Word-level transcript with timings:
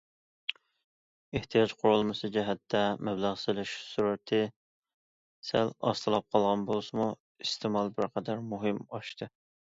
ئېھتىياج 1.39 1.73
قۇرۇلمىسى 1.81 2.29
جەھەتتە، 2.37 2.79
مەبلەغ 3.09 3.35
سېلىش 3.41 3.73
سۈرئىتى 3.89 4.39
سەل 5.49 5.73
ئاستىلاپ 5.91 6.27
قالغان 6.37 6.63
بولسىمۇ، 6.71 7.07
ئىستېمال 7.45 7.93
بىرقەدەر 7.99 8.43
مۇقىم 8.55 8.81
ئاشتى. 8.99 9.29